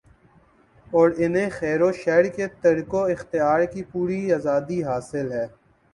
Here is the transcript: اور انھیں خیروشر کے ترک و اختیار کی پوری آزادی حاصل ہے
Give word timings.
اور 0.87 1.09
انھیں 1.17 1.49
خیروشر 1.51 2.27
کے 2.35 2.47
ترک 2.61 2.93
و 2.93 3.03
اختیار 3.05 3.65
کی 3.73 3.83
پوری 3.91 4.21
آزادی 4.33 4.83
حاصل 4.83 5.31
ہے 5.31 5.45